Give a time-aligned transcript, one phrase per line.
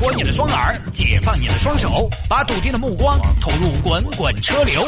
[0.00, 4.86] 活你的双耳，解放你的双手，把笃定的目光投入滚滚车流。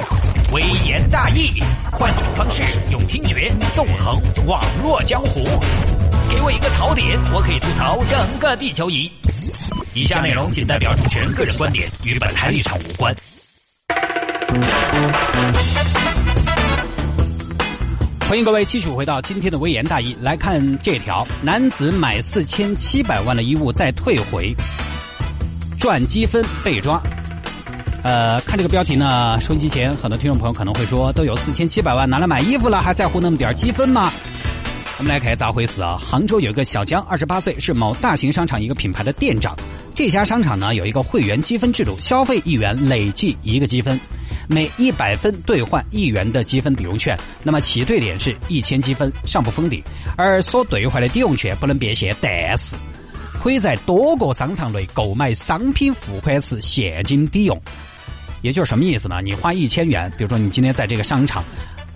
[0.53, 1.61] 微言大义，
[1.91, 5.45] 换种方式，用听觉纵横网络江湖。
[6.31, 9.11] 给我一个槽点，我可以吐槽整个地球仪。
[9.95, 13.13] 以下内容仅代表主持人个人观点，与本台立场无关。
[18.29, 24.55] 欢迎各位继续回到今天的微言大义，来看这条：男子买四千七百万的衣物再退回，
[25.81, 27.03] 赚积分被抓。
[28.03, 34.13] 呃，看这个标题呢，收音机前很多听众朋友可能会说，都有四千七百万拿来买衣服了，还在乎那么点积分吗？
[34.99, 35.97] 我们来看咋回事啊？
[35.99, 39.57] 杭州有一个小江，二十八岁，是某大型商场一个品牌的店长。
[39.95, 43.99] 这家商场呢有一个会员积分制度，消费一元累计一个积分。
[44.49, 49.83] 每一百分兑换一元的积分抵用券，那么起兑点是一千积分，上不封顶。
[50.17, 52.77] 而所兑换的抵用券不能变现，但是
[53.43, 57.59] 可以在多个商场内购买商品付款时现金抵用。
[58.43, 59.21] 也就是什么意思呢？
[59.23, 61.43] 你花一千元，比如说你今天在这个商场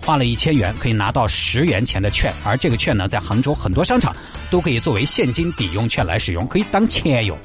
[0.03, 4.15] 花了一千元，可以拿到十元钱的券，而这个券呢，在杭州很多商场
[4.49, 7.37] 都可以作为现金抵用券来使用，可以当钱用。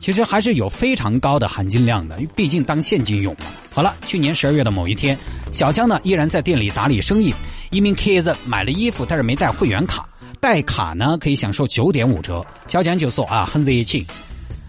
[0.00, 3.46] 其实还是有非常高的含金量的，因为毕竟当现金用嘛。
[3.70, 5.16] 好了，去年十二月的某一天，
[5.52, 7.32] 小江呢依然在店里打理生意。
[7.70, 10.06] 一名客人买了衣服，但是没带会员卡，
[10.42, 12.44] 带卡呢可以享受九点五折。
[12.66, 14.04] 小江就说啊，很热情。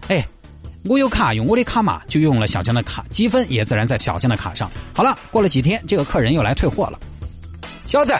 [0.06, 0.24] 哎，
[0.84, 4.70] 我有卡，用我的卡嘛，就用了小江的卡，积分也自然在小江的卡上。
[4.94, 7.00] 好了，过了几天，这个客人又来退货了。
[7.88, 8.14] 小子，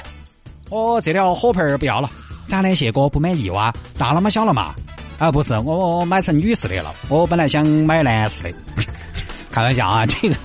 [0.69, 2.11] 我这条火盆不要了，
[2.49, 3.73] 咱的谢哥不满意哇？
[3.97, 4.29] 大了吗？
[4.29, 4.75] 小了嘛？
[5.19, 6.93] 啊，不是，我我买成女士的了。
[7.09, 8.55] 我本来想买男士的，
[9.53, 10.37] 开玩笑啊，这个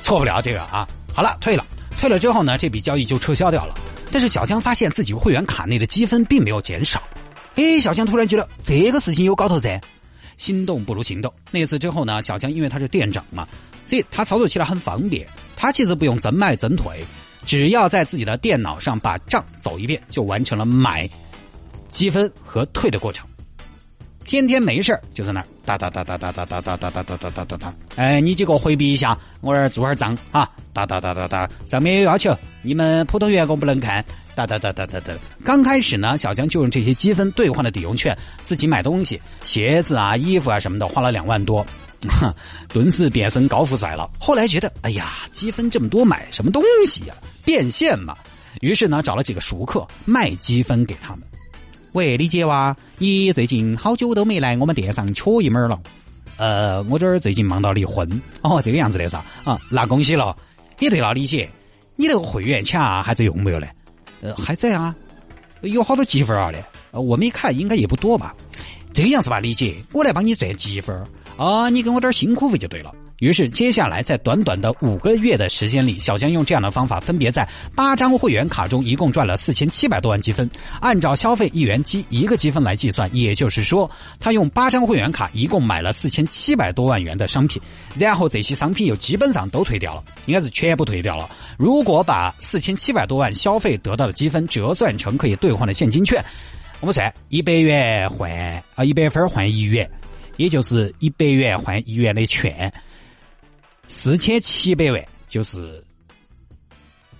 [0.00, 0.86] 错不了这个啊。
[1.12, 1.66] 好了，退了，
[1.98, 3.74] 退了之后呢，这笔交易就撤销掉了。
[4.10, 7.02] 但是小江发现自己会员卡内的积分并没有减少。
[7.56, 9.80] 哎，小江突然觉得这个事情有搞头噻，
[10.36, 11.32] 心动不如行动。
[11.50, 13.46] 那次之后呢，小江因为他是店长嘛，
[13.84, 15.26] 所以他操作起来很方便。
[15.56, 17.04] 他其实不用真买真退，
[17.44, 21.08] 只要在自己的电脑上把账走一遍，就完成了买
[21.88, 23.26] 积分和退的过程。
[24.24, 27.74] 天天没事就在那儿哒哒哒哒哒哒哒哒哒哒哒哒哒哒哒。
[27.94, 30.50] 哎，你几个回避一下，我这儿做会儿账啊！
[30.72, 34.04] 哒哒哒哒哒，上面有要求，你们普通员工不能看。
[34.34, 35.14] 哒哒哒哒哒哒。
[35.44, 41.64] 刚开始呢，小江就用这些积分兑换的抵用券自己买东西，鞋子啊、衣服啊什么的，花了两万多，
[42.10, 42.34] 哼，
[42.68, 44.10] 顿时变身高富帅了。
[44.18, 47.14] 后来觉得，哎呀，积分这么多，买什么东西呀？
[47.44, 48.16] 变现嘛。
[48.60, 51.22] 于是呢，找了几个熟客卖积分给他们。
[51.92, 55.78] 喂，李姐哇，你最近好久都没来我们店上瞧一门了。
[56.36, 58.20] 呃，我这儿最近忙到离婚。
[58.42, 59.22] 哦，这个样子的噻。
[59.44, 60.36] 啊，那恭喜了。
[60.78, 61.48] 也对了，李姐，
[61.96, 63.66] 你那个会员卡还在用没有呢？
[64.20, 64.94] 呃，还在啊，
[65.62, 66.62] 有好多积分啊的。
[66.92, 68.34] 呃，我没看，应该也不多吧。
[68.94, 70.96] 这个样子吧，李姐，我来帮你赚积分。
[71.36, 72.94] 啊，你给我点辛苦费就对了。
[73.18, 80.50] 于是，接下来在短短的五个月的时间里，小江用这样的方法，分别在八张会员卡中一共赚了四千七百多万积分。
[80.80, 83.90] 按照消费一元积一个积分来计算，也就是说，
[84.20, 87.60] 他用八张会员卡一共买了四千七百多万元的商品，
[87.96, 91.30] 然后这些商品又基本上都退掉了，应该是全部退掉了。
[91.56, 96.22] 如果把四千七百多万消费得到的积分折算成可以兑换的现金券，
[96.80, 98.30] 我们算一百元换
[98.74, 99.90] 啊一百分换一元，
[100.36, 102.70] 也就是一百元换一元的券。
[103.88, 105.82] 四千七百万就是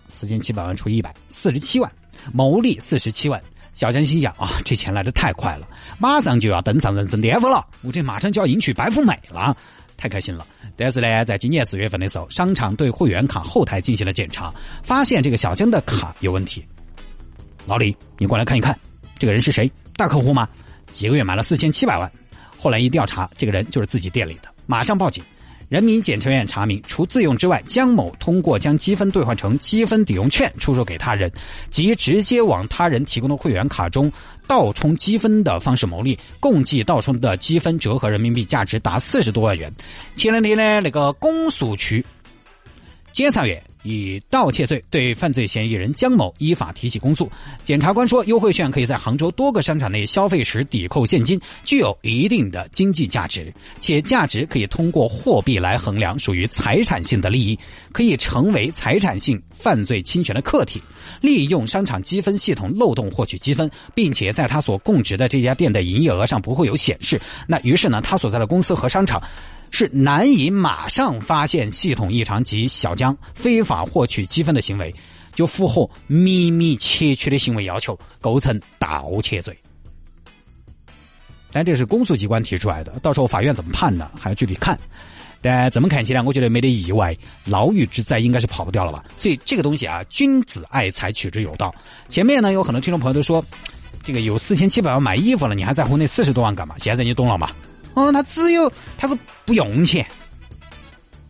[0.08, 1.90] 四千七百万除一百，四十七万，
[2.32, 3.42] 牟利四十七万。
[3.72, 5.68] 小江心想啊，这钱来的太快了，
[5.98, 9.54] 马上就要登上人生巅峰了，我这马上就要迎娶白富美了，
[9.98, 10.46] 太开心了。
[10.76, 14.50] 但是呢，在今年四月份的时候，商场对会员卡后台进行了检查，
[14.82, 16.64] 发现这个小江的卡有问题。
[17.66, 18.78] 老李，你过来看一看，
[19.18, 19.70] 这个人是谁？
[19.94, 20.48] 大客户吗？
[20.90, 22.10] 几个月买了四千七百万，
[22.58, 25.22] 后来一调查，这个人就是自己店里的，马上报警。
[25.68, 31.30] 人民检察院查明，除自用之外，江某通过将积分兑换成积分抵用券出售给他人，
[31.70, 34.10] 及直接往他人提供的会员卡中
[34.46, 39.72] 倒充积分的方式牟利，共计倒充的积分折合人民币价值达四十多万元。
[40.14, 42.04] 前两天呢，那个公诉区
[43.12, 43.60] 检察院。
[43.86, 47.30] 以盗窃罪对犯罪嫌疑人江某依法提起公诉。
[47.64, 57.58] 检察官说，优惠券可以在杭州多个商场内消费时抵扣现金，具有一定的经济价值，且价值可以通过货币来衡量，属于财产性的利益，
[57.92, 60.82] 可以成为财产性犯罪侵权的客体。
[61.20, 67.20] 利用商场积分系统漏洞获取积分，并且在他所供职的这家店的营业额上不会有显示。
[67.46, 69.22] 那于是呢，他所在的公司和商场。
[69.76, 74.94] 是难以马上发现系统异常及小江非法获取积分的行为，
[75.34, 79.54] 就符合秘密窃取的行为要求，构成盗窃罪。
[81.52, 84.10] 但这是公诉机关提出来的，到时候法院怎么判呢？
[84.18, 84.78] 还要具体看。
[85.42, 87.14] 但这么看起来，我觉得没得意外，
[87.44, 89.04] 牢狱之灾应该是跑不掉了吧？
[89.18, 91.74] 所以这个东西啊，君子爱财，取之有道。
[92.08, 93.44] 前面呢，有很多听众朋友都说，
[94.02, 96.76] 这个有四千七百万买衣服了，你还在乎那四十多万干嘛？
[96.78, 97.50] 现在你懂了吗？
[97.96, 100.06] 哦，他只有他说不用钱，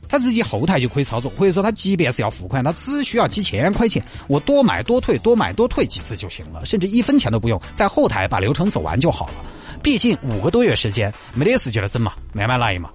[0.08, 9.34] 他自己后台就可以操作，或者说他即便是要付款，他只需要几千块钱，我多买多退，多买多退几次就行了，甚至一分钱都不用，在后台把流程走完就好了。
[9.80, 12.90] 毕竟五个多月时间，没得事就来整嘛，慢慢来嘛。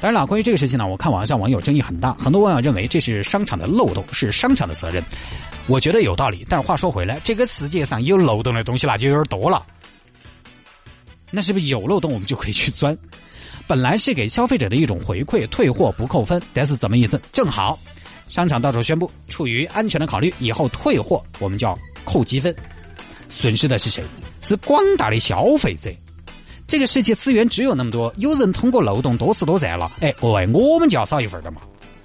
[0.00, 5.02] 当然了，关于这个事情呢，我看网上网友争议很大，很多网友认为这是商场的漏洞，是商场的责任。
[5.66, 9.62] 我觉得有道理，但是话说回来，这个世界上有漏洞的东西那就有点多了。
[11.34, 12.96] 那是不是有漏洞我们就可以去钻？
[13.66, 17.20] 本来是给消费者的一种回馈，退货不扣分，但是怎么意思？
[17.32, 17.78] 正好
[18.28, 22.54] 商场到时候宣布，出于安全的考虑，以后退货我们就要扣积分，
[23.28, 24.04] 损失的是谁？
[24.40, 25.90] 是广大的消费者。
[26.66, 31.60] 这个世界资源只有那么多，有人通过漏洞多次多占了，哎，各位，我们就要少一份的嘛，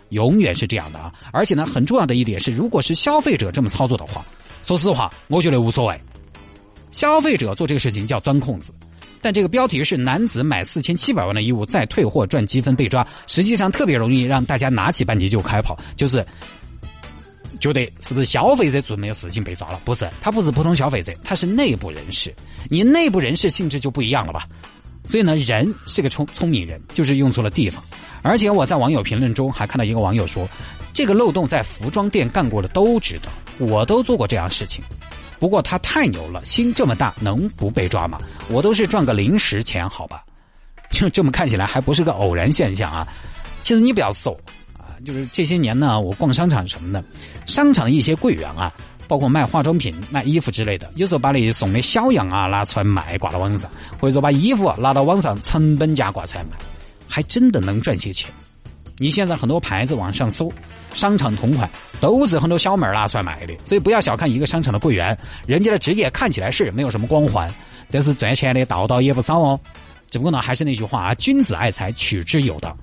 [0.10, 1.14] 永远是这样的啊！
[1.32, 4.26] 而且呢，很重要的一点是，如果是消费者这么操作的话，
[4.64, 6.00] 说实话，我觉得无所谓。
[6.92, 8.74] 消费者做这个事情叫钻空子，
[9.22, 16.26] 但这个标题是男子买四千七百万的衣物再退货赚积分被抓，实际上特别容易让大家拿起扳机就开跑，就是。
[17.60, 19.82] 觉得是不是消费者做那个事情被抓了？
[19.84, 22.34] 不是，他不是普通消费者，他是内部人士。
[22.70, 24.48] 你内部人士性质就不一样了吧？
[25.04, 27.84] 所以呢，人是个聪聪明人，就是用错了地方。
[28.22, 30.48] 而且我在网友评论中还看到一个网友说，
[30.94, 34.82] 这个漏洞在服装店干过的都知道，我都做过这样事情。
[35.40, 38.20] 不过他太牛了，心这么大，能不被抓吗？
[38.50, 40.24] 我都是赚个零食钱，好吧？
[40.92, 43.08] 就这么看起来还不是个偶然现象啊！
[43.64, 44.38] 其实你不要搜。
[45.06, 47.02] 就是这些年呢，我逛商场什么的，
[47.46, 48.74] 商场一些柜员啊，
[49.08, 56.58] 包括卖化妆品、卖衣服之类的，有时候把那送的小样啊拿出来卖，挂到网上，或者说把衣服拿到网上成本价挂出来卖，
[57.08, 58.30] 还真的能赚些钱。
[59.00, 60.52] 你现在很多牌子网上搜，
[60.94, 61.70] 商场同款
[62.02, 65.18] 都是很多小妹儿拿出来卖的，所以不要小看一个商场的柜员，
[65.48, 67.50] 人家的职业看起来是没有什么光环，
[67.90, 69.60] 但是赚钱的道道也不少哦。
[70.12, 72.76] 只不过呢，还是那句话啊，君子爱财，取之有道。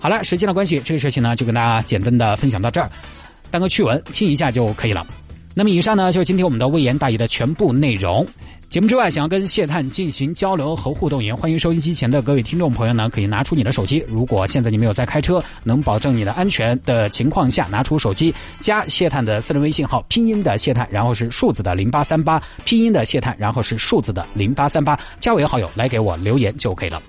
[0.00, 2.90] 好了，时间的关系，这个事情呢就跟大家简单的分享到这儿，
[3.50, 5.06] 当个趣闻听一下就可以了。
[5.60, 8.26] 那么以上呢就是今天我们的微言大义的全部内容。
[8.70, 14.02] 节目之外，想要跟谢探进行交流和互动，也欢迎收音机前的各位听众朋友呢，可以拿出你的手机。
[14.08, 27.02] 如果现在你没有在开车，能保证你的安全的情况下，拿出手机加谢探的私人微信号，拼音的谢探，然后是数字的零八三八，拼音的谢探，然后是数字的零八三八，加为好友来给我留言就可以了。